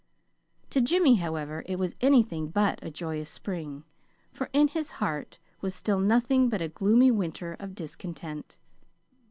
[0.71, 3.83] To Jimmy, however, it was anything but a joyous spring,
[4.31, 8.57] for in his heart was still nothing but a gloomy winter of discontent.